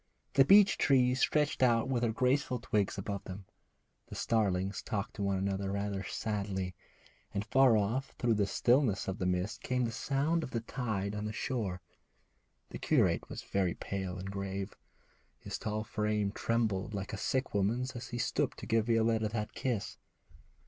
The 0.33 0.43
beech 0.43 0.79
trees 0.79 1.19
stretched 1.19 1.61
out 1.61 1.87
their 1.87 2.11
graceful 2.11 2.57
twigs 2.57 2.97
above 2.97 3.25
them, 3.25 3.45
the 4.07 4.15
starlings 4.15 4.81
talked 4.81 5.13
to 5.17 5.21
one 5.21 5.37
another 5.37 5.71
rather 5.71 6.01
sadly, 6.01 6.73
and 7.35 7.45
far 7.45 7.77
off 7.77 8.15
through 8.17 8.33
the 8.33 8.47
stillness 8.47 9.07
of 9.07 9.19
the 9.19 9.27
mist 9.27 9.61
came 9.61 9.85
the 9.85 9.91
sound 9.91 10.41
of 10.41 10.49
the 10.49 10.61
tide 10.61 11.13
on 11.13 11.25
the 11.25 11.31
shore. 11.31 11.81
The 12.71 12.79
curate 12.79 13.29
was 13.29 13.43
very 13.43 13.75
pale 13.75 14.17
and 14.17 14.31
grave. 14.31 14.73
His 15.37 15.59
tall 15.59 15.83
frame 15.83 16.31
trembled 16.31 16.95
like 16.95 17.13
a 17.13 17.15
sick 17.17 17.53
woman's 17.53 17.91
as 17.95 18.07
he 18.07 18.17
stooped 18.17 18.57
to 18.61 18.65
give 18.65 18.87
Violetta 18.87 19.27
that 19.29 19.53
kiss. 19.53 19.99